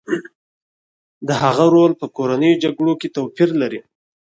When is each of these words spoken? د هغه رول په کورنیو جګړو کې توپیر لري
د 1.27 1.29
هغه 1.43 1.65
رول 1.73 1.91
په 2.01 2.05
کورنیو 2.15 2.61
جګړو 2.63 2.93
کې 3.01 3.13
توپیر 3.15 3.49
لري 3.61 3.79